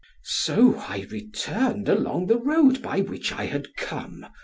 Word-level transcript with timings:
So 0.23 0.77
I 0.77 1.05
returned 1.11 1.87
along 1.87 2.25
the 2.25 2.39
road 2.39 2.81
by 2.81 3.01
which 3.01 3.31
I 3.31 3.45
had 3.45 3.75
come. 3.75 4.25